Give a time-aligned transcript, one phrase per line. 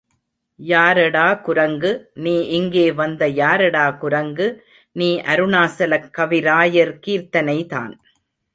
[0.59, 2.11] யாரடா குரங்கு
[2.13, 4.47] நீ இங்கே வந்த யாரடா குரங்கு
[4.91, 7.93] நீ அருணாசலக் கவிராயர் கீர்த்தனைதான்.